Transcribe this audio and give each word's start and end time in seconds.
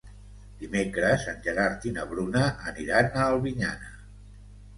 Dimecres 0.61 1.27
en 1.33 1.43
Gerard 1.47 1.85
i 1.89 1.93
na 1.99 2.07
Bruna 2.15 2.41
aniran 2.73 3.11
a 3.21 3.29
Albinyana. 3.35 3.95